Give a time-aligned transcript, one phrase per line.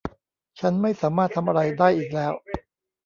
[0.59, 2.33] ฉันไม่สามารถทำอะไรได้อีกแล้ว